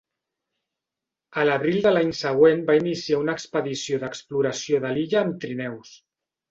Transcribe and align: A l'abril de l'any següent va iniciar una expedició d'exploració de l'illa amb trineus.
A 1.41 1.43
l'abril 1.49 1.77
de 1.85 1.91
l'any 1.93 2.09
següent 2.21 2.65
va 2.71 2.79
iniciar 2.81 3.21
una 3.27 3.39
expedició 3.41 4.03
d'exploració 4.05 4.85
de 4.87 4.99
l'illa 4.99 5.25
amb 5.27 5.43
trineus. 5.47 5.99